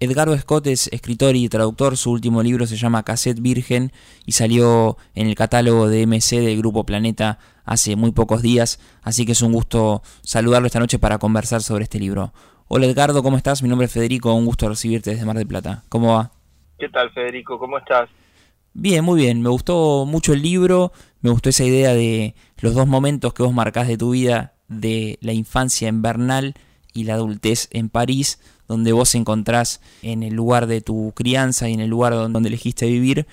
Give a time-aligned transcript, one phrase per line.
[0.00, 3.90] Edgardo Scott es escritor y traductor, su último libro se llama Cassette Virgen
[4.24, 9.26] y salió en el catálogo de MC del Grupo Planeta hace muy pocos días, así
[9.26, 12.32] que es un gusto saludarlo esta noche para conversar sobre este libro.
[12.68, 13.60] Hola Edgardo, ¿cómo estás?
[13.64, 15.82] Mi nombre es Federico, un gusto recibirte desde Mar del Plata.
[15.88, 16.30] ¿Cómo va?
[16.78, 17.58] ¿Qué tal Federico?
[17.58, 18.08] ¿Cómo estás?
[18.74, 19.42] Bien, muy bien.
[19.42, 20.92] Me gustó mucho el libro,
[21.22, 25.18] me gustó esa idea de los dos momentos que vos marcás de tu vida, de
[25.22, 26.54] la infancia en Bernal
[26.94, 28.38] y la adultez en París,
[28.68, 32.86] donde vos encontrás en el lugar de tu crianza y en el lugar donde elegiste
[32.86, 33.26] vivir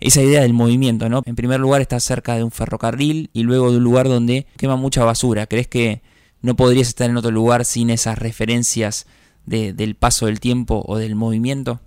[0.00, 1.22] esa idea del movimiento, ¿no?
[1.26, 4.76] En primer lugar estás cerca de un ferrocarril y luego de un lugar donde quema
[4.76, 5.46] mucha basura.
[5.46, 6.00] ¿Crees que
[6.40, 9.06] no podrías estar en otro lugar sin esas referencias
[9.44, 11.80] de, del paso del tiempo o del movimiento?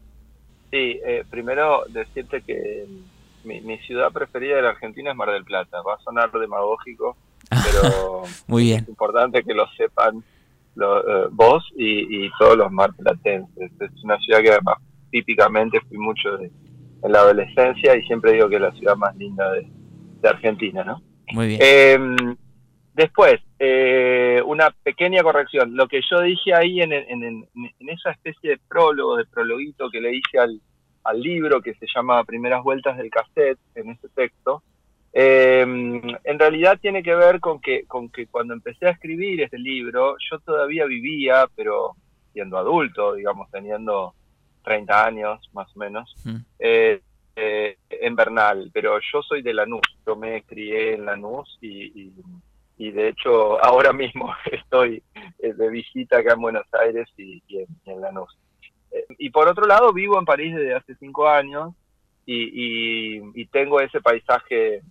[0.71, 2.85] Sí, eh, primero decirte que
[3.43, 5.81] mi, ciudad preferida de la Argentina es Mar del Plata.
[5.81, 7.15] Va a sonar demagógico,
[7.49, 8.83] pero Muy bien.
[8.83, 10.23] es importante que lo sepan
[10.75, 13.71] lo, eh, vos y, todos los marplatenses.
[13.79, 14.77] Es una ciudad que además
[15.11, 16.51] típicamente fui mucho en
[17.11, 19.67] la adolescencia y siempre digo que es la ciudad más linda de,
[20.27, 21.01] Argentina, ¿no?
[21.33, 21.59] Muy bien.
[21.61, 22.35] Em,
[22.93, 25.75] después, eh, una pequeña corrección.
[25.75, 27.45] Lo que yo dije ahí en, en,
[27.89, 30.61] esa especie de prólogo, de prologuito que le hice al,
[31.03, 34.63] al libro que se llama Primeras Vueltas del Cassette, en ese texto,
[35.15, 39.59] eh, en realidad tiene que ver con que, con que cuando empecé a escribir este
[39.59, 41.95] libro, yo todavía vivía, pero
[42.33, 44.15] siendo adulto, digamos, teniendo
[44.63, 46.37] 30 años más o menos, mm.
[46.57, 47.01] eh,
[47.35, 52.11] eh, en Bernal, pero yo soy de Lanús, yo me crié en Lanús y,
[52.77, 55.01] y, de hecho ahora mismo estoy
[55.39, 58.37] de visita acá en Buenos Aires y, en, en, Lanús.
[59.17, 61.73] y por otro lado, vivo en París desde hace cinco años
[62.25, 64.81] y, y tengo ese paisaje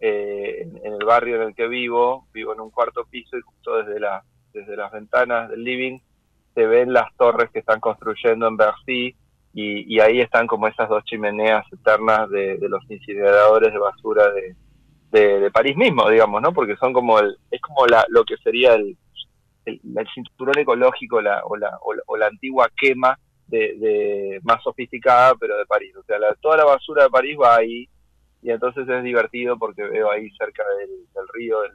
[0.00, 3.78] eh, en, el barrio en el que vivo, vivo en un cuarto piso y justo
[3.78, 5.98] desde, la, desde las ventanas del living
[6.54, 9.16] se ven las torres que están construyendo en Bercy
[9.54, 15.50] y, ahí están como esas dos chimeneas eternas de, los incineradores de basura de, de,
[15.50, 16.52] París mismo, digamos, ¿no?
[16.52, 18.96] Porque son como el, es como la, lo que sería el,
[19.64, 19.80] el,
[20.14, 23.18] cinturón ecológico la, o, la, o, la, antigua quema
[23.48, 25.96] de, más sofisticada, pero de París.
[25.96, 27.88] O sea, toda la basura de París va ahí
[28.42, 31.72] y entonces es divertido porque veo ahí cerca del, río, del,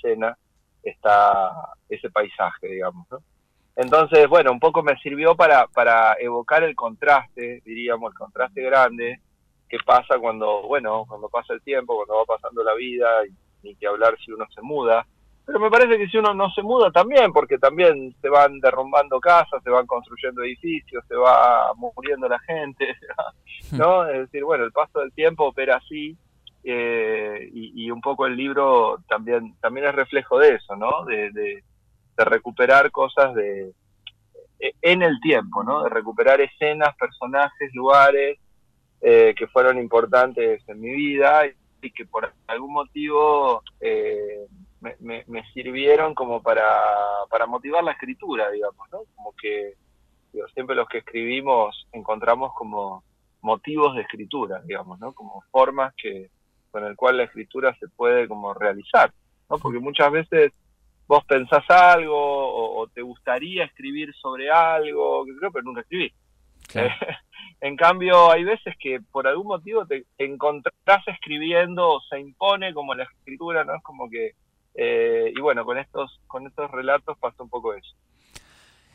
[0.00, 0.36] Sena,
[0.82, 1.50] está
[1.88, 3.18] ese paisaje, digamos, ¿no?
[3.76, 9.20] Entonces, bueno, un poco me sirvió para, para evocar el contraste, diríamos, el contraste grande
[9.68, 13.08] que pasa cuando, bueno, cuando pasa el tiempo, cuando va pasando la vida,
[13.62, 15.06] ni que hablar si uno se muda,
[15.46, 19.20] pero me parece que si uno no se muda también, porque también se van derrumbando
[19.20, 22.96] casas, se van construyendo edificios, se va muriendo la gente,
[23.72, 24.04] ¿no?
[24.08, 26.16] Es decir, bueno, el paso del tiempo opera así,
[26.64, 31.04] eh, y, un poco el libro también, también es reflejo de eso, ¿no?
[31.04, 31.62] De, de,
[32.16, 33.72] recuperar cosas de
[34.58, 35.84] e, en el tiempo, ¿no?
[35.84, 38.40] De recuperar escenas, personajes, lugares
[39.00, 44.48] eh, que fueron importantes en mi vida y, que por algún motivo eh,
[44.80, 46.64] me, me, sirvieron como para,
[47.30, 49.00] para motivar la escritura, digamos, ¿no?
[49.14, 49.74] Como que
[50.52, 53.02] siempre los que escribimos encontramos como
[53.40, 55.12] motivos de escritura, digamos, ¿no?
[55.12, 56.30] Como formas que
[56.70, 59.12] con el cual la escritura se puede como realizar,
[59.48, 59.58] ¿no?
[59.58, 60.52] Porque muchas veces
[61.06, 66.12] vos pensás algo o, te gustaría escribir sobre algo, que creo, pero nunca escribí.
[67.60, 72.94] en cambio, hay veces que por algún motivo te encontrás escribiendo o se impone como
[72.94, 73.76] la escritura, ¿no?
[73.76, 74.32] Es como que
[74.76, 77.94] eh, y bueno, con estos, con estos relatos pasa un poco eso.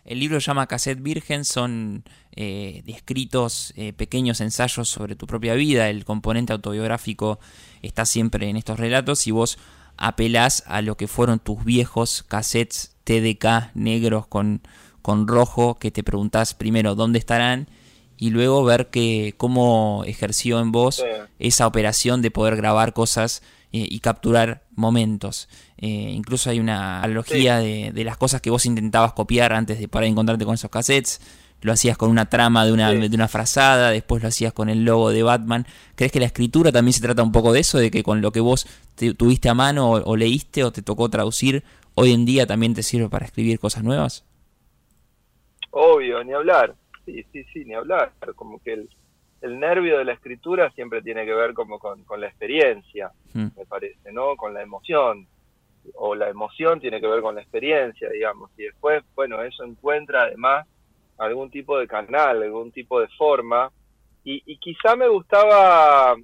[0.03, 2.03] El libro se llama Cassette Virgen, son
[2.35, 7.39] eh, descritos eh, pequeños ensayos sobre tu propia vida, el componente autobiográfico
[7.81, 9.59] está siempre en estos relatos y vos
[9.97, 14.61] apelás a lo que fueron tus viejos cassettes TDK negros con,
[15.03, 17.67] con rojo, que te preguntás primero dónde estarán
[18.17, 21.03] y luego ver que cómo ejerció en vos
[21.37, 23.43] esa operación de poder grabar cosas
[23.73, 25.47] eh, y capturar momentos.
[25.77, 30.05] Eh, incluso hay una analogía de, las cosas que vos intentabas copiar antes de para
[30.07, 31.21] encontrarte con esos cassettes.
[31.61, 34.83] Lo hacías con una trama de una, de una frazada, después lo hacías con el
[34.83, 35.65] logo de Batman.
[35.95, 37.77] ¿Crees que la escritura también se trata un poco de eso?
[37.77, 38.67] De que con lo que vos
[39.17, 41.63] tuviste a mano o, leíste o te tocó traducir,
[41.95, 44.25] hoy en día también te sirve para escribir cosas nuevas?
[45.69, 46.75] Obvio, ni hablar.
[47.05, 48.11] Sí, sí, sí, ni hablar.
[48.35, 48.89] Como que el,
[49.41, 53.47] el nervio de la escritura siempre tiene que ver como con, la experiencia, hmm.
[53.57, 54.35] me parece, ¿no?
[54.35, 55.27] Con la emoción.
[55.95, 58.51] O la emoción tiene que ver con la experiencia, digamos.
[58.55, 60.67] Y después, bueno, eso encuentra además
[61.17, 63.71] algún tipo de canal, algún tipo de forma.
[64.23, 66.15] Y, quizá me gustaba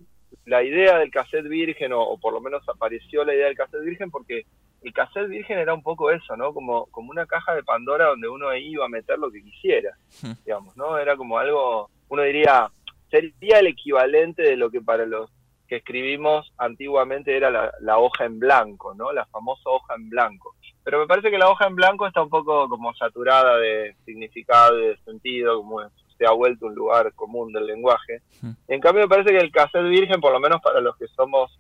[0.45, 4.11] la idea del cassette virgen, o, por lo menos apareció la idea del cassette virgen,
[4.11, 4.45] porque
[4.83, 6.53] el cassette virgen era un poco eso, ¿no?
[6.53, 10.33] Como, como una caja de Pandora donde uno iba a meter lo que quisiera, hmm.
[10.45, 10.99] digamos, ¿no?
[10.99, 12.69] Era como algo, uno diría,
[13.09, 15.29] sería el equivalente de lo que para los
[15.67, 19.11] que escribimos antiguamente era la, hoja en blanco, ¿no?
[19.11, 20.55] La famosa hoja en blanco.
[20.83, 24.79] Pero me parece que la hoja en blanco está un poco como saturada de significado
[24.79, 25.81] y de sentido, como
[26.17, 28.21] se ha vuelto un lugar común del lenguaje.
[28.41, 28.51] Hmm.
[28.67, 31.59] En cambio, me parece que el cassette virgen, por lo menos para los que somos,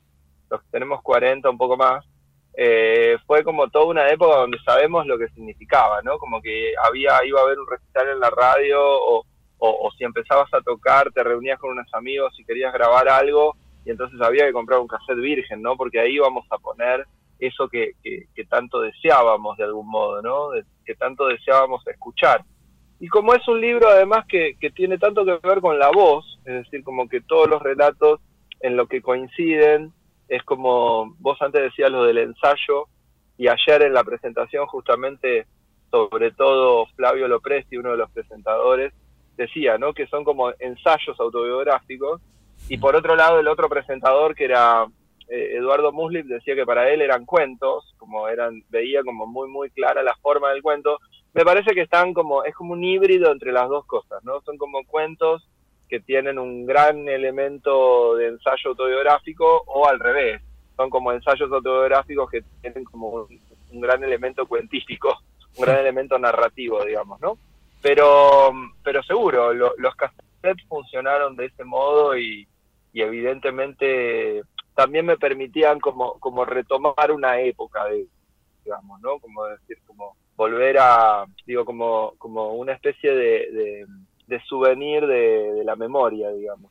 [0.49, 2.05] los que tenemos 40, un poco más,
[2.59, 6.17] eh, fue como toda una época donde sabemos lo que significaba, ¿no?
[6.17, 9.23] Como que había, iba a haber un recital en la radio o,
[9.59, 13.55] o, si empezabas a tocar, te reunías con unos amigos y querías grabar algo
[13.85, 15.75] y entonces había que comprar un cassette virgen, ¿no?
[15.77, 17.05] Porque ahí íbamos a poner
[17.39, 17.93] eso que,
[18.49, 20.49] tanto deseábamos de algún modo, ¿no?
[20.85, 22.43] que tanto deseábamos escuchar.
[22.99, 26.39] Y como es un libro además que, que tiene tanto que ver con la voz,
[26.45, 28.19] es decir, como que todos los relatos
[28.61, 29.93] en lo que coinciden,
[30.27, 32.87] es como vos antes decías lo del ensayo,
[33.37, 35.45] y ayer en la presentación justamente,
[35.91, 38.93] sobre todo Flavio Lopresti, uno de los presentadores,
[39.37, 39.93] decía, ¿no?
[39.93, 42.21] Que son como ensayos autobiográficos.
[42.67, 44.85] Y por otro lado, el otro presentador, que era
[45.29, 49.69] eh, Eduardo Muslip, decía que para él eran cuentos, como eran, veía como muy, muy
[49.69, 50.99] clara la forma del cuento.
[51.33, 54.41] Me parece que están como, es como un híbrido entre las dos cosas, ¿no?
[54.41, 55.47] Son como cuentos
[55.87, 60.41] que tienen un gran elemento de ensayo autobiográfico o al revés,
[60.75, 63.39] son como ensayos autobiográficos que tienen como un,
[63.71, 65.15] un gran elemento cuentístico,
[65.55, 67.37] un gran elemento narrativo, digamos, ¿no?
[67.87, 68.51] Pero,
[68.83, 72.45] pero seguro, los cassettes funcionaron de ese modo y,
[72.93, 74.41] evidentemente
[74.75, 78.05] también me permitían como, como retomar una época de,
[78.65, 79.19] digamos, ¿no?
[79.19, 83.85] Como decir, como volver a, digo, como, como una especie de,
[84.27, 86.69] de, souvenir de, la memoria, digamos.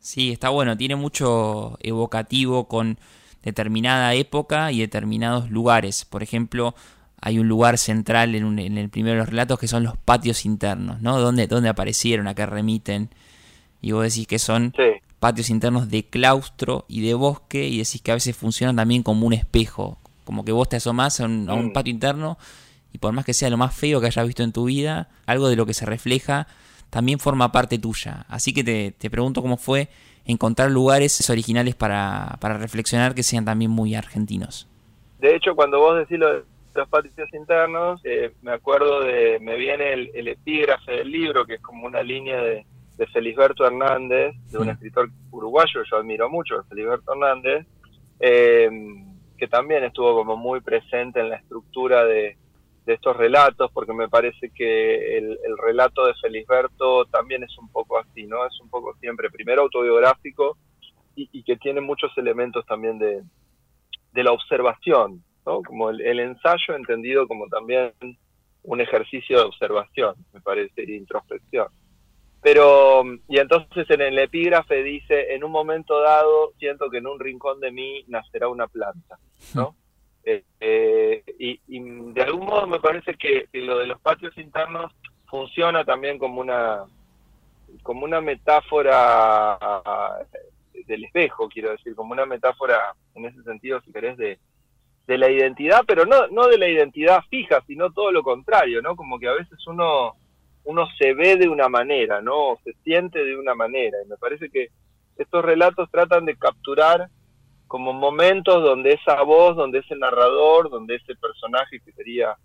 [0.00, 2.98] Sí, está bueno, tiene mucho evocativo con
[3.44, 6.04] determinada época y determinados lugares.
[6.04, 6.74] Por ejemplo,
[7.22, 10.44] hay un lugar central en, en, el primero de los relatos que son los patios
[10.44, 11.20] internos, ¿no?
[11.20, 13.10] ¿Dónde, dónde aparecieron, a qué remiten?
[13.80, 14.74] Y vos decís que son
[15.20, 19.24] patios internos de claustro y de bosque y decís que a veces funcionan también como
[19.24, 21.72] un espejo, como que vos te asomás a un, mm.
[21.72, 22.38] patio interno
[22.92, 25.48] y por más que sea lo más feo que hayas visto en tu vida, algo
[25.48, 26.48] de lo que se refleja
[26.90, 28.26] también forma parte tuya.
[28.28, 29.88] Así que te, te pregunto cómo fue
[30.24, 34.68] encontrar lugares originales para, para reflexionar que sean también muy argentinos.
[35.20, 39.56] De hecho, cuando vos decís lo de los patricios internos, eh, me acuerdo de, me
[39.56, 42.64] viene el, epígrafe del libro, que es como una línea de,
[42.96, 47.66] de Felisberto Hernández, de un escritor uruguayo yo admiro mucho, Felisberto Hernández,
[48.20, 48.70] eh,
[49.36, 52.36] que también estuvo como muy presente en la estructura de,
[52.86, 58.24] estos relatos, porque me parece que el, relato de Felisberto también es un poco así,
[58.26, 58.44] ¿no?
[58.44, 60.56] Es un poco siempre, primero autobiográfico
[61.14, 63.22] y, que tiene muchos elementos también de,
[64.12, 67.92] de la observación, como el, ensayo entendido como también
[68.62, 71.66] un ejercicio de observación, me parece, de introspección.
[72.40, 77.20] Pero, y entonces en el epígrafe dice, en un momento dado siento que en un
[77.20, 79.18] rincón de mí nacerá una planta,
[79.54, 79.76] ¿no?
[80.24, 81.58] Eh, eh, y,
[82.12, 84.92] de algún modo me parece que, lo de los patios internos
[85.26, 86.84] funciona también como una
[87.82, 89.58] como una metáfora
[90.86, 94.38] del espejo, quiero decir, como una metáfora en ese sentido, si querés, de,
[95.06, 98.96] de la identidad, pero no, no de la identidad fija, sino todo lo contrario, ¿no?
[98.96, 100.14] Como que a veces uno,
[100.64, 102.58] uno se ve de una manera, ¿no?
[102.64, 103.98] se siente de una manera.
[104.04, 104.68] Y me parece que
[105.16, 107.08] estos relatos tratan de capturar
[107.66, 112.36] como momentos donde esa voz, donde ese narrador, donde ese personaje que sería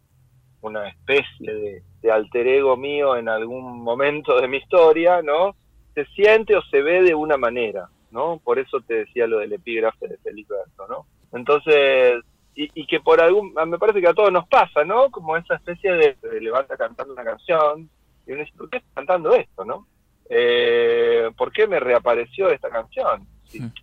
[0.61, 5.57] una especie de, alter ego mío en algún momento de mi historia, ¿no?
[5.93, 8.39] Se siente o se ve de una manera, ¿no?
[8.41, 11.05] Por eso te decía lo del epígrafe de Felipe Berto, ¿no?
[11.37, 12.23] Entonces,
[12.59, 15.11] y, que por algún, me parece que a todos nos pasa, ¿no?
[15.11, 17.87] Como esa especie de, levanta cantando una canción
[18.25, 19.85] y uno dice, ¿por qué está cantando esto, no?
[20.27, 23.27] Eh, ¿Por qué me reapareció esta canción?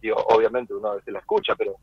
[0.03, 1.77] digo, obviamente uno a veces la escucha, pero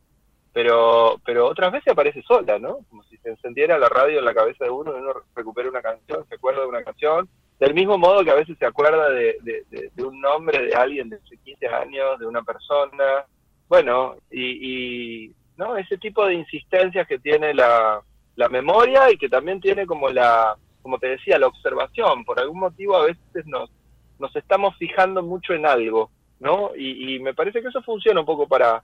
[0.53, 2.79] pero pero otras veces aparece sola, ¿no?
[2.89, 5.81] Como si se encendiera la radio en la cabeza de uno y uno recupera una
[5.81, 9.38] canción, se acuerda de una canción, del mismo modo que a veces se acuerda de,
[9.41, 13.25] de, un nombre de alguien de hace 15 años, de una persona,
[13.69, 15.77] bueno, y, y ¿no?
[15.77, 18.01] Ese tipo de insistencias que tiene la,
[18.36, 22.25] la memoria y que también tiene como la, como te decía, la observación.
[22.25, 23.70] Por algún motivo a veces nos,
[24.18, 26.72] nos estamos fijando mucho en algo, ¿no?
[26.75, 28.84] Y, me parece que eso funciona un poco para,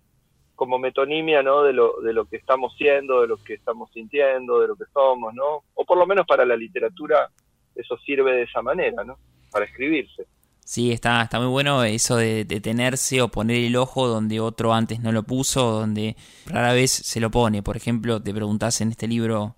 [0.55, 1.63] como metonimia, ¿no?
[1.63, 4.86] De lo, de lo que estamos siendo, de lo que estamos sintiendo, de lo que
[4.93, 5.63] somos, ¿no?
[5.74, 7.27] O por lo menos para la literatura
[7.74, 9.17] eso sirve de esa manera, ¿no?
[9.51, 10.27] Para escribirse.
[10.67, 15.00] Sí, está, está muy bueno eso de detenerse o poner el ojo donde otro antes
[15.00, 17.63] no lo puso, donde rara vez se lo pone.
[17.63, 19.55] Por ejemplo, te preguntás en este libro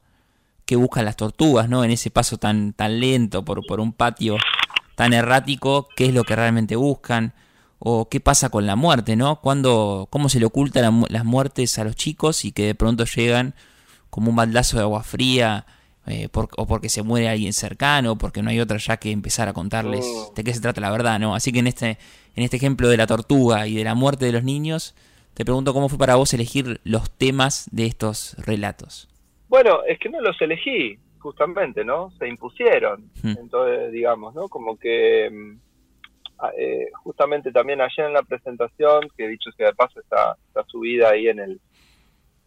[0.66, 1.84] qué buscan las tortugas, ¿no?
[1.84, 4.38] En ese paso tan, tan lento por, por un patio
[4.94, 7.34] tan errático, qué es lo que realmente buscan,
[7.80, 9.42] o qué pasa con la muerte, ¿no?
[9.42, 13.56] Cuando, cómo se le ocultan las muertes a los chicos y que de pronto llegan
[14.12, 15.66] como un baldazo de agua fría
[16.10, 19.54] eh, o porque se muere alguien cercano, porque no hay otra ya que empezar a
[19.54, 20.36] contarles mm.
[20.36, 21.36] de qué se trata la verdad, ¿no?
[21.36, 21.98] Así que en este,
[22.36, 24.96] en este ejemplo de la tortuga y de la muerte de los niños,
[25.34, 29.08] te pregunto cómo fue para vos elegir los temas de estos relatos.
[29.48, 32.12] Bueno, es que no los elegí, justamente, ¿no?
[32.20, 33.10] Se impusieron.
[33.24, 33.36] Hmm.
[33.40, 34.48] Entonces, digamos, ¿no?
[34.48, 35.58] Como que mm,
[36.58, 41.10] eh, justamente también ayer en la presentación, que dicho sea de paso, está, está subida
[41.10, 41.60] ahí en el,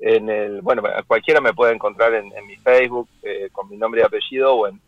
[0.04, 4.04] en el, bueno, cualquiera me puede encontrar en, mi Facebook eh, con mi nombre y
[4.04, 4.80] apellido o en,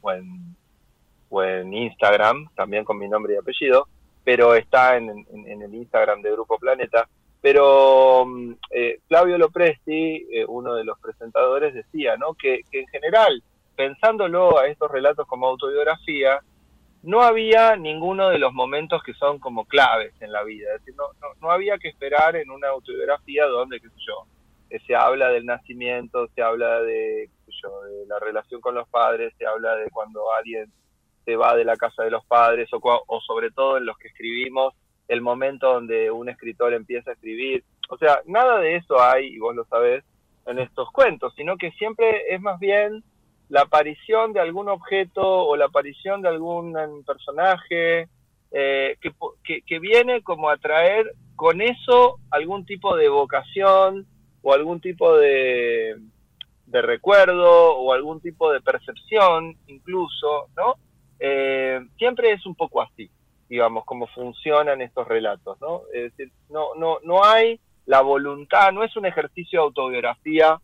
[1.31, 3.87] en, Instagram también con mi nombre y apellido,
[4.25, 7.09] pero está en, el Instagram de Grupo Planeta.
[7.41, 12.35] Pero mm, eh, Flavio Lopresti, eh, uno de los presentadores, decía ¿no?
[12.35, 13.41] que, en general,
[13.77, 16.41] pensándolo a estos relatos como autobiografía,
[17.05, 20.75] no había ninguno de los momentos que son como claves en la vida.
[20.75, 24.27] Es decir, no, no, no había que esperar en una autobiografía donde, qué sé yo,
[24.81, 29.77] se habla del nacimiento, se habla de, de la relación con los padres, se habla
[29.77, 30.71] de cuando alguien
[31.25, 34.09] se va de la casa de los padres o, o sobre todo en los que
[34.09, 34.75] escribimos
[35.09, 37.65] el momento donde un escritor empieza a escribir.
[37.89, 40.05] O sea, nada de eso hay, y vos lo sabés,
[40.47, 43.03] en estos cuentos, sino que siempre es más bien
[43.49, 46.75] la aparición de algún objeto o la aparición de algún
[47.07, 48.09] personaje
[48.51, 49.13] eh, que,
[49.43, 54.07] que, que, viene como a traer con eso algún tipo de vocación,
[54.45, 55.97] o algún tipo de,
[56.71, 60.75] recuerdo o algún tipo de percepción incluso, ¿no?
[61.19, 63.11] Eh, siempre es un poco así,
[63.49, 65.83] digamos, cómo funcionan estos relatos, ¿no?
[65.95, 70.59] Es decir, no, no, no hay la voluntad, no es un ejercicio de autobiografía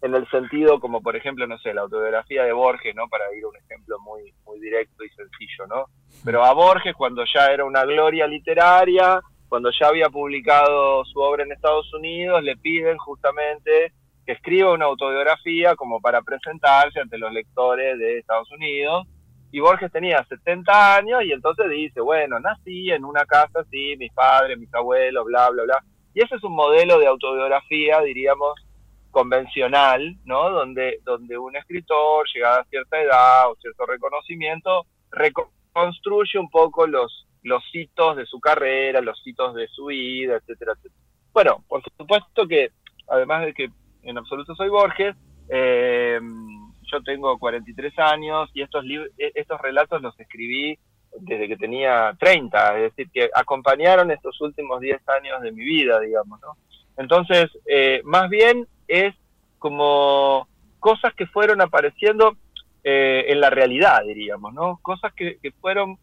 [0.00, 3.06] en el sentido como, por ejemplo, no sé, la autobiografía de Borges, ¿no?
[3.08, 5.86] Para ir a un ejemplo muy, muy directo y sencillo, ¿no?
[6.24, 11.44] Pero a Borges, cuando ya era una gloria literaria, cuando ya había publicado su obra
[11.44, 13.92] en Estados Unidos, le piden justamente
[14.24, 19.06] que escriba una autobiografía como para presentarse ante los lectores de Estados Unidos.
[19.52, 24.12] Y Borges tenía 70 años y entonces dice, bueno, nací en una casa así, mis
[24.12, 25.84] padres, mis abuelos, bla, bla, bla.
[26.12, 28.54] Y ese es un modelo de autobiografía, diríamos,
[29.12, 30.50] convencional, ¿no?
[30.50, 37.25] Donde, donde un escritor, llegada a cierta edad o cierto reconocimiento, reconstruye un poco los,
[37.46, 41.00] los hitos de su carrera, los hitos de su vida, etcétera, etcétera.
[41.32, 42.72] Bueno, por supuesto que,
[43.08, 43.70] además de que
[44.02, 45.14] en absoluto soy Borges,
[45.48, 46.18] eh,
[46.90, 50.76] yo tengo 43 años y estos, e-, estos relatos los escribí
[51.20, 56.00] desde que tenía 30, es decir, que acompañaron estos últimos 10 años de mi vida,
[56.00, 56.56] digamos, ¿no?
[56.96, 59.14] Entonces, eh, más bien es
[59.58, 60.48] como
[60.80, 62.36] cosas que fueron apareciendo
[62.82, 64.78] eh, en la realidad, diríamos, ¿no?
[64.82, 65.96] Cosas que, que fueron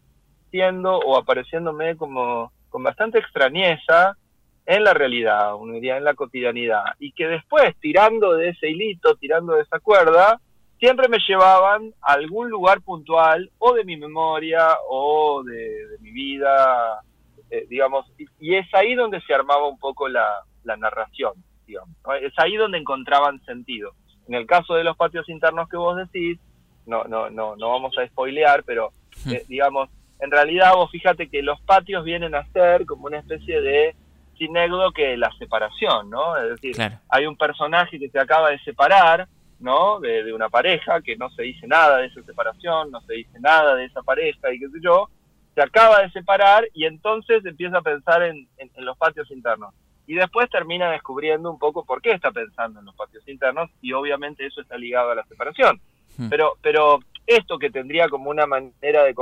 [0.61, 4.17] o apareciéndome como con bastante extrañeza
[4.65, 9.15] en la realidad, uno diría en la cotidianidad, y que después, tirando de ese hilito,
[9.15, 10.39] tirando de esa cuerda,
[10.79, 17.01] siempre me llevaban a algún lugar puntual, o de mi memoria, o de, mi vida,
[17.49, 18.05] eh, digamos,
[18.39, 21.33] y, es ahí donde se armaba un poco la, narración,
[21.67, 21.89] digamos,
[22.21, 23.91] es ahí donde encontraban sentido.
[24.29, 26.39] En el caso de los patios internos que vos decís,
[26.85, 28.91] no, no, no, no vamos a spoilear, pero
[29.25, 29.33] hmm.
[29.33, 29.89] eh, digamos,
[30.23, 33.93] en realidad vos fíjate que los patios vienen a ser como una especie de
[34.37, 36.37] sinégodo que la separación, ¿no?
[36.37, 36.77] Es decir,
[37.09, 39.27] hay un personaje que se acaba de separar,
[39.59, 39.99] ¿no?
[39.99, 43.75] De, una pareja, que no se dice nada de esa separación, no se dice nada
[43.75, 45.09] de esa pareja y qué sé yo,
[45.55, 49.73] se acaba de separar y entonces empieza a pensar en, los patios internos.
[50.07, 53.91] Y después termina descubriendo un poco por qué está pensando en los patios internos y
[53.91, 55.81] obviamente eso está ligado a la separación.
[56.17, 56.29] Hmm.
[56.29, 59.13] Pero, pero esto que tendría como una manera de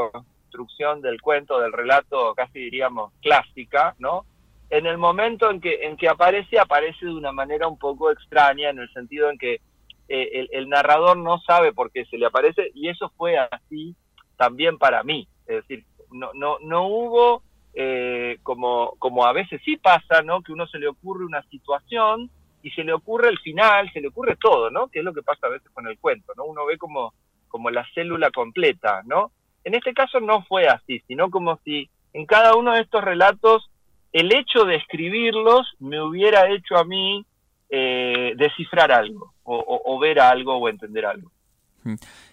[0.51, 4.25] construcción del cuento, del relato, casi diríamos clásica, ¿no?
[4.69, 8.69] En el momento en que, en que aparece, aparece de una manera un poco extraña,
[8.69, 9.61] en el sentido en que
[10.09, 13.95] eh, el, narrador no sabe por qué se le aparece, y eso fue así
[14.37, 15.27] también para mí.
[15.47, 17.43] Es decir, no, no, no hubo,
[17.73, 20.41] eh, como, como a veces sí pasa, ¿no?
[20.41, 22.29] Que uno se le ocurre una situación
[22.61, 24.89] y se le ocurre el final, se le ocurre todo, ¿no?
[24.89, 26.43] Que es lo que pasa a veces con el cuento, ¿no?
[26.43, 27.13] Uno ve como,
[27.47, 29.31] como la célula completa, ¿no?
[29.63, 33.69] En este caso no fue así, sino como si en cada uno de estos relatos
[34.11, 37.25] el hecho de escribirlos me hubiera hecho a mí
[37.69, 41.31] eh, descifrar algo, o, ver algo, o entender algo.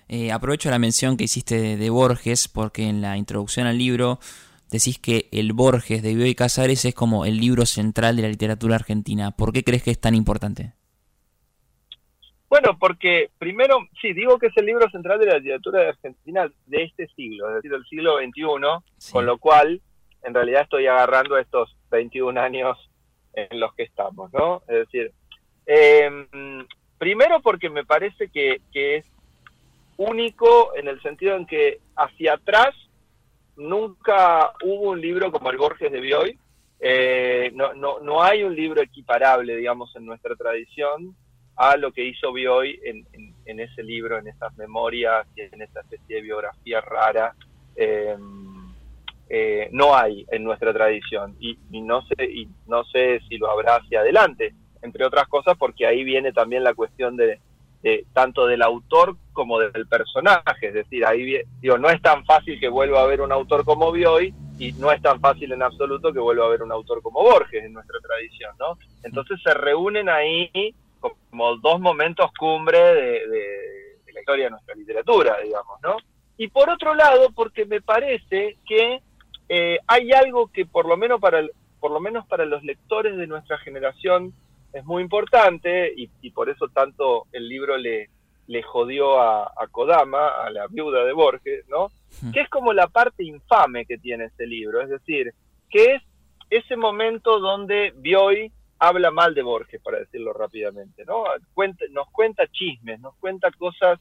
[0.09, 4.19] Eh, aprovecho la mención que hiciste de, Borges, porque en la introducción al libro
[4.71, 8.75] decís que el Borges de Bioy Casares es como el libro central de la literatura
[8.75, 9.31] argentina.
[9.31, 10.73] ¿Por qué crees que es tan importante?
[12.61, 16.83] Bueno, porque primero, sí, digo que es el libro central de la literatura argentina de
[16.83, 19.81] este siglo, es decir, del siglo XXI, con lo cual,
[20.25, 22.77] en realidad estoy agarrando estos 21 años
[23.35, 24.63] en los que estamos, ¿no?
[24.67, 25.13] Es decir,
[25.67, 26.67] em,
[26.99, 29.07] primero porque me parece que, es
[29.97, 32.75] único en el sentido en que hacia atrás
[33.57, 36.37] nunca hubo un libro como el Borges de Bioy,
[36.81, 41.15] eh, no, no, no hay un libro equiparable, digamos, en nuestra tradición
[41.59, 46.17] a lo que hizo Bioy en, ese libro, en esas memorias y en esa especie
[46.17, 47.35] de biografía rara.
[47.75, 48.49] Em,
[49.29, 53.77] eh, no hay en nuestra tradición y, no sé y no sé si lo habrá
[53.77, 57.39] hacia adelante entre otras cosas porque ahí viene también la cuestión de,
[58.15, 62.71] tanto del autor como del personaje es decir ahí digo no es tan fácil que
[62.71, 66.21] vuelva a haber un autor como Bioy y no es tan fácil en absoluto que
[66.21, 70.75] vuelva a haber un autor como Borges en nuestra tradición no entonces se reúnen ahí
[71.01, 75.97] como dos momentos cumbre de, la historia de nuestra literatura, digamos, ¿no?
[76.37, 79.01] Y por otro lado, porque me parece que
[79.49, 81.43] eh, hay algo que por lo menos para
[81.81, 84.35] por lo menos para los lectores de nuestra generación
[84.73, 88.11] es muy importante y, por eso tanto el libro le,
[88.47, 91.91] le jodió a, a, Kodama, a la viuda de Borges, ¿no?
[92.21, 92.33] Hmm.
[92.33, 95.33] Que es como la parte infame que tiene este libro, es decir,
[95.71, 96.03] que es
[96.51, 101.25] ese momento donde Bioy habla mal de Borges, para decirlo rápidamente, ¿no?
[101.91, 103.99] nos cuenta chismes, nos cuenta cosas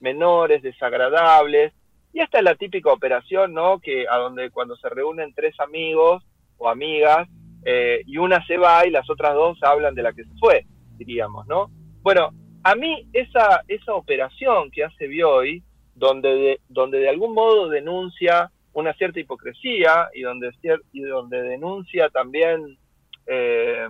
[0.00, 1.72] menores, desagradables,
[2.12, 3.80] y esta es la típica operación, ¿no?
[3.80, 6.24] Que a donde cuando se reúnen tres amigos
[6.56, 7.28] o amigas,
[7.64, 10.64] eh, y una se va y las otras dos hablan de la que se fue,
[10.96, 11.70] diríamos, ¿no?
[12.02, 12.30] Bueno,
[12.62, 15.62] a mí esa, esa operación que hace Bioy,
[15.94, 20.50] donde de, donde de algún modo denuncia una cierta hipocresía y donde,
[20.92, 22.78] y donde denuncia también
[23.26, 23.88] eh,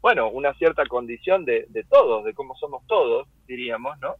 [0.00, 4.14] bueno, una cierta condición de, todos, de cómo somos todos, diríamos, ¿no?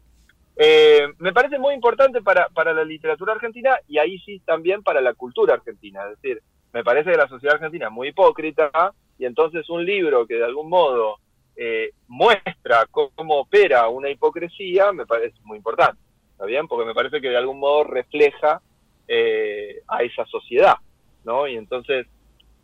[0.56, 5.00] Eh, me parece muy importante para, para la literatura argentina y ahí sí también para
[5.00, 6.04] la cultura argentina.
[6.04, 8.70] Es decir, me parece que la sociedad argentina es muy hipócrita
[9.18, 11.16] y entonces un libro que de algún modo
[11.56, 16.00] eh, muestra cómo opera una hipocresía me parece muy importante.
[16.32, 16.68] ¿Está bien?
[16.68, 18.62] Porque me parece que de algún modo refleja
[19.08, 20.76] eh, a esa sociedad,
[21.24, 21.46] ¿no?
[21.46, 22.06] Y entonces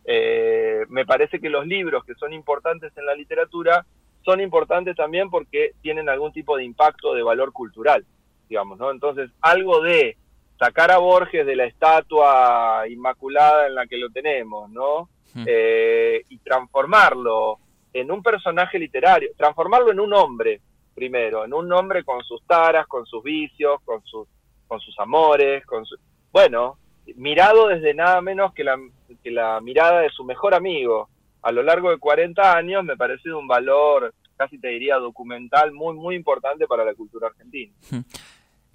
[0.09, 3.85] eh, me parece que los libros que son importantes en la literatura
[4.25, 8.05] son importantes también porque tienen algún tipo de impacto de valor cultural,
[8.49, 8.91] digamos, ¿no?
[8.91, 10.17] Entonces, algo de
[10.59, 15.09] sacar a Borges de la estatua inmaculada en la que lo tenemos, ¿no?
[15.35, 15.45] Hmm.
[15.47, 17.59] Eh, y transformarlo
[17.93, 20.61] en un personaje literario, transformarlo en un hombre,
[20.95, 24.29] primero, en un hombre con sus taras, con sus vicios, con sus,
[24.69, 25.97] con sus amores, con su...
[26.31, 26.79] Bueno,
[27.17, 28.77] mirado desde nada menos que la,
[29.23, 31.09] que la mirada de su mejor amigo
[31.43, 35.95] a lo largo de 40 años, me parece un valor, casi te diría, documental muy,
[35.95, 37.73] muy importante para la cultura argentina.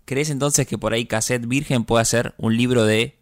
[0.05, 3.15] ¿Crees entonces que por ahí Cassette Virgen puede ser un libro de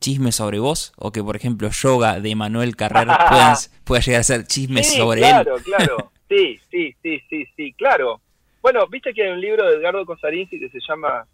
[0.00, 0.92] chismes sobre vos?
[0.96, 3.06] O que, por ejemplo, Yoga de Manuel Carrer
[3.84, 5.28] pueda, llegar a ser chismes sobre él.
[5.28, 5.96] Claro, claro.
[6.26, 8.20] Sí, sí, sí, sí, sí, claro.
[8.62, 11.26] Bueno, viste que hay un libro de Edgardo Cosarinzi que se llama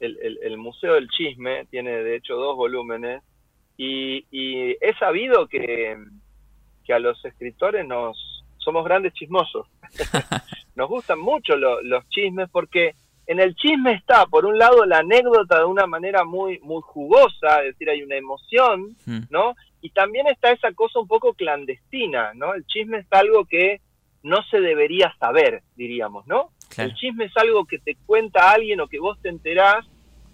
[0.00, 3.22] el, Museo del Chisme, tiene de hecho dos volúmenes,
[3.78, 5.96] y, y he sabido que,
[6.84, 9.66] que, a los escritores nos somos grandes chismosos.
[10.74, 12.94] nos gustan mucho los chismes porque
[13.26, 17.60] en el chisme está, por un lado, la anécdota de una manera muy, muy jugosa,
[17.60, 19.20] es decir, hay una emoción, hmm.
[19.30, 19.54] ¿no?
[19.80, 22.54] Y también está esa cosa un poco clandestina, ¿no?
[22.54, 23.80] El chisme es algo que
[24.22, 26.50] no se debería saber, diríamos, ¿no?
[26.76, 29.86] El chisme es algo que te cuenta alguien o que vos te enterás,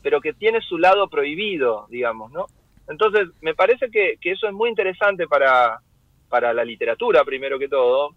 [0.03, 2.47] pero que tiene su lado prohibido, digamos, ¿no?
[2.89, 5.81] Entonces, me parece que, eso es muy interesante para,
[6.29, 8.11] para la literatura, primero que todo,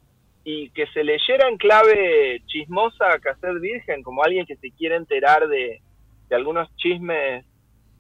[0.44, 4.96] y que se leyera en clave chismosa a Cassette Virgen, como alguien que se quiere
[4.96, 5.82] enterar de,
[6.30, 7.46] de algunos chismes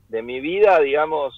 [0.10, 1.34] de mi vida, digamos,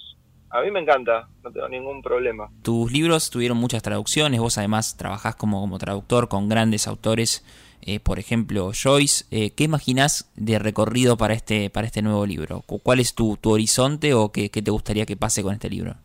[0.51, 2.49] a mí me encanta, no tengo ningún problema.
[2.63, 7.45] Tus libros tuvieron muchas traducciones, vos además trabajás como, como traductor con grandes autores,
[7.85, 9.25] eh, por ejemplo Joyce.
[9.31, 12.61] Eh, ¿Qué imaginás de recorrido para este, para este nuevo libro?
[12.61, 15.95] ¿Cuál es tu, tu horizonte o qué, te gustaría que pase con este libro?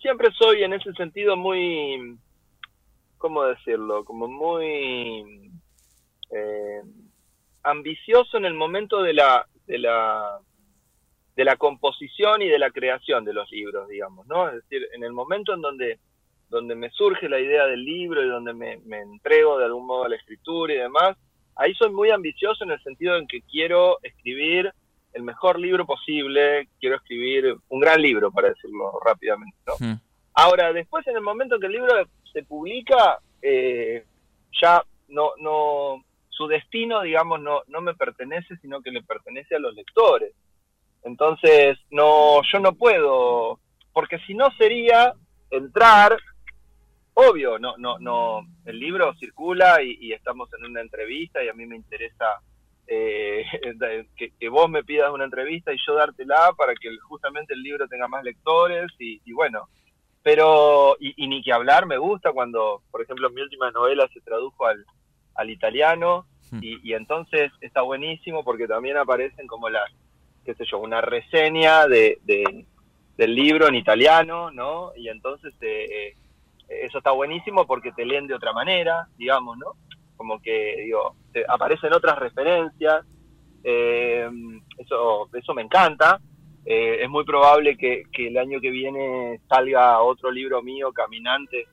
[0.00, 2.16] Siempre soy en ese sentido muy,
[3.18, 4.04] ¿cómo decirlo?
[4.04, 5.50] Como muy
[6.30, 6.82] eh,
[7.62, 10.40] ambicioso en el momento de la, de la
[11.36, 14.48] de la composición y de la creación de los libros, digamos, ¿no?
[14.48, 15.98] Es decir, en el momento en donde,
[16.48, 20.08] donde me surge la idea del libro y donde me, entrego de algún modo a
[20.08, 21.16] la escritura y demás,
[21.56, 24.72] ahí soy muy ambicioso en el sentido en que quiero escribir
[25.12, 29.56] el mejor libro posible, quiero escribir un gran libro, para decirlo rápidamente.
[29.66, 29.74] ¿no?
[29.78, 30.00] Hmm.
[30.34, 31.94] Ahora, después en el momento que el libro
[32.32, 34.04] se publica, eh,
[34.60, 39.58] ya no, no, su destino, digamos, no, no me pertenece, sino que le pertenece a
[39.58, 40.34] los lectores.
[41.02, 43.58] Entonces, no, yo no puedo,
[43.92, 45.14] porque si no sería
[45.50, 46.18] entrar,
[47.16, 51.64] obvio, no, no, no, el libro circula y, estamos en una entrevista y a mí
[51.64, 52.26] me interesa
[52.86, 53.42] eh,
[54.38, 58.06] que, vos me pidas una entrevista y yo dártela para que justamente el libro tenga
[58.06, 59.68] más lectores y, bueno,
[60.22, 64.66] pero, y, ni que hablar, me gusta cuando, por ejemplo, mi última novela se tradujo
[64.66, 64.84] al,
[65.36, 66.58] al italiano hmm.
[66.60, 69.90] y, entonces está buenísimo porque también aparecen como las,
[70.44, 72.18] qué sé yo, una reseña de,
[73.16, 74.92] del libro en italiano, ¿no?
[74.96, 76.14] Y entonces eh,
[76.68, 79.72] eso está buenísimo porque te leen de otra manera, digamos, ¿no?
[80.16, 81.16] Como que, digo,
[81.48, 83.04] aparecen otras referencias,
[83.62, 84.28] eh,
[84.78, 86.20] eso, eso me encanta.
[86.64, 91.68] Eh, es muy probable que, que, el año que viene salga otro libro mío, Caminante,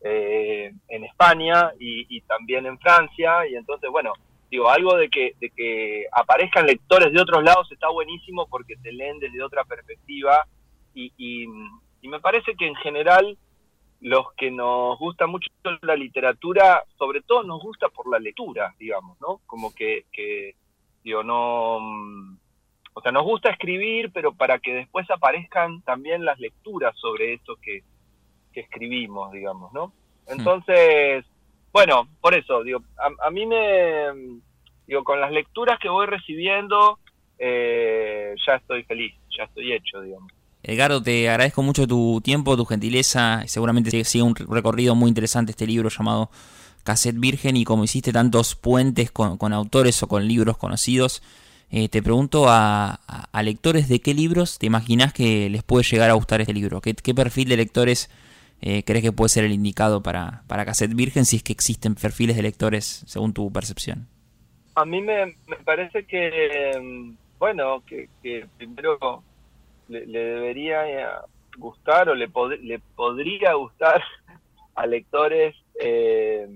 [0.00, 3.46] eh, en España y, también en Francia.
[3.48, 4.12] Y entonces, bueno,
[4.50, 8.92] digo, algo de que, de que aparezcan lectores de otros lados está buenísimo porque te
[8.92, 10.46] leen desde otra perspectiva.
[10.94, 11.46] Y, y,
[12.06, 13.38] me parece que en general
[14.04, 19.18] los que nos gusta mucho la literatura, sobre todo nos gusta por la lectura, digamos,
[19.18, 19.40] ¿no?
[19.46, 20.56] Como que, que
[21.02, 21.76] digo, no...
[22.96, 27.56] O sea, nos gusta escribir, pero para que después aparezcan también las lecturas sobre eso
[27.62, 27.82] que,
[28.52, 29.86] que escribimos, digamos, ¿no?
[29.86, 30.38] Hmm.
[30.38, 31.24] Entonces,
[31.72, 34.12] bueno, por eso, digo, a, mí me,
[34.86, 36.98] digo, con las lecturas que voy recibiendo,
[37.38, 40.30] eh, ya estoy feliz, ya estoy hecho, digamos.
[40.66, 45.66] Edgardo, te agradezco mucho tu tiempo, tu gentileza, seguramente sigue un recorrido muy interesante este
[45.66, 46.30] libro llamado
[46.84, 51.22] Cassette Virgen y como hiciste tantos puentes con, autores o con libros conocidos,
[51.70, 52.98] eh, te pregunto a,
[53.42, 56.94] lectores de qué libros te imaginas que les puede llegar a gustar este libro, qué,
[57.14, 58.08] perfil de lectores
[58.62, 61.94] eh, ¿crees que puede ser el indicado para, para Cassette Virgen si es que existen
[61.94, 64.08] perfiles de lectores según tu percepción?
[64.76, 66.72] A mí me, parece que,
[67.38, 68.08] bueno, que,
[68.56, 69.22] primero
[69.88, 71.22] le, debería
[71.56, 72.30] gustar o le,
[72.62, 74.02] le podría gustar
[74.74, 76.48] a lectores eh,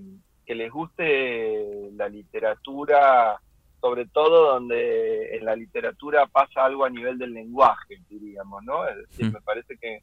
[0.46, 3.40] que les guste la literatura,
[3.80, 8.86] sobre todo donde en la literatura pasa algo a nivel del lenguaje, diríamos, ¿no?
[8.88, 9.32] Es decir, mm.
[9.34, 10.02] me parece que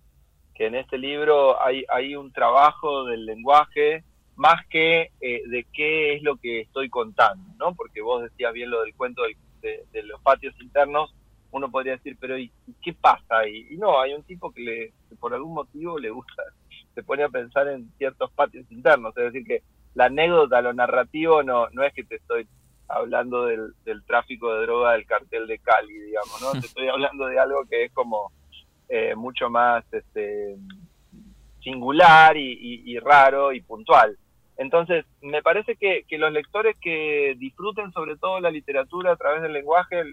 [0.56, 4.04] que en este libro hay, hay un trabajo del lenguaje
[4.38, 7.76] más que eh, de qué es lo que estoy contando, ¿no?
[7.76, 9.22] Porque vos decías bien lo del cuento
[9.62, 11.14] de, los patios internos,
[11.56, 13.68] uno podría decir, pero ¿y, qué pasa ahí?
[13.70, 16.44] Y no, hay un tipo que, le, por algún motivo le gusta,
[16.96, 19.64] se pone a pensar en ciertos patios internos, es decir, que
[19.94, 22.48] la anécdota, lo narrativo, no, no es que te estoy
[22.88, 26.52] hablando del, del tráfico de droga del cartel de Cali, digamos, ¿no?
[26.60, 28.32] Te estoy hablando de algo que es como
[28.90, 30.58] eh, mucho más este,
[31.64, 34.18] singular y, raro y puntual.
[34.58, 39.54] Entonces, me parece que, los lectores que disfruten sobre todo la literatura a través del
[39.54, 40.04] lenguaje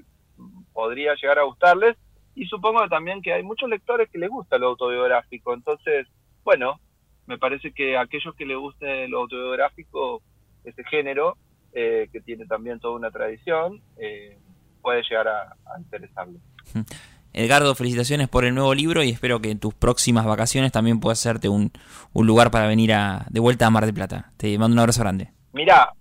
[0.73, 1.97] podría llegar a gustarles
[2.35, 5.55] y supongo también que hay muchos lectores que les gusta lo autobiográfico.
[5.55, 6.07] Entonces,
[6.45, 6.81] bueno,
[7.27, 10.23] me parece que a aquellos que les guste lo autobiográfico,
[10.65, 11.37] ese género,
[11.73, 14.39] eh, que tiene también toda una tradición, eh,
[14.81, 16.41] puede llegar a, a interesarles.
[17.35, 21.15] Edgardo, felicitaciones por el nuevo libro y espero que en tus próximas vacaciones también pueda
[21.15, 21.73] hacerte un,
[22.15, 24.33] lugar para venir a, de vuelta a Mar del Plata.
[24.37, 25.31] Te mando un abrazo grande.
[25.53, 25.93] Mira,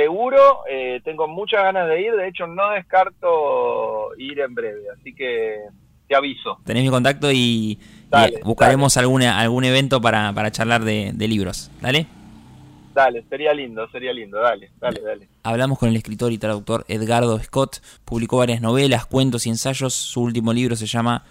[0.00, 5.14] seguro, eh, tengo muchas ganas de ir, de hecho no descarto ir en breve, así
[5.14, 5.58] que
[6.08, 6.58] te aviso.
[6.64, 7.78] Tenés mi contacto y,
[8.42, 11.70] buscaremos Alguna, algún evento para, para charlar de, de libros.
[11.80, 12.06] ¿Dale?
[12.94, 15.28] Dale, sería lindo, sería lindo, dale, dale, dale.
[15.42, 20.22] Hablamos con el escritor y traductor Edgardo Scott, publicó varias novelas, cuentos y ensayos, su
[20.22, 21.24] último libro se llama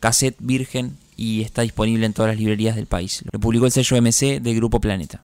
[0.00, 3.22] Cassette Virgen y está disponible en todas las librerías del país.
[3.30, 5.20] Lo publicó el sello MC del Grupo Planeta.